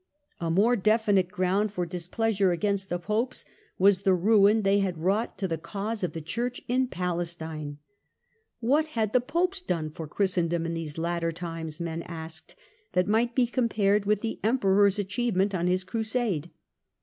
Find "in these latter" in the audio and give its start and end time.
10.65-11.31